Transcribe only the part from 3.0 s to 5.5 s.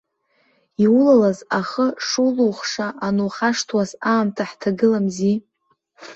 анухашҭуаз аамҭа ҳҭагыламзи!